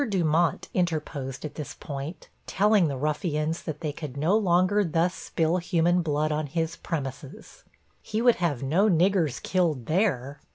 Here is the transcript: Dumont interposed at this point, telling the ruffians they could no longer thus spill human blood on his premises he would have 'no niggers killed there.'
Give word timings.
Dumont 0.09 0.67
interposed 0.73 1.45
at 1.45 1.53
this 1.53 1.75
point, 1.75 2.27
telling 2.47 2.87
the 2.87 2.97
ruffians 2.97 3.61
they 3.61 3.91
could 3.91 4.17
no 4.17 4.35
longer 4.35 4.83
thus 4.83 5.13
spill 5.13 5.57
human 5.57 6.01
blood 6.01 6.31
on 6.31 6.47
his 6.47 6.75
premises 6.75 7.63
he 8.01 8.19
would 8.19 8.37
have 8.37 8.63
'no 8.63 8.89
niggers 8.89 9.39
killed 9.43 9.85
there.' 9.85 10.39